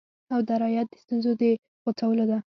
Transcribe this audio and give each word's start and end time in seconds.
او 0.33 0.39
درایت 0.49 0.87
د 0.89 0.93
ستونزو 1.03 1.31
د 1.41 1.43
غوڅولو 1.83 2.25
ده 2.29 2.37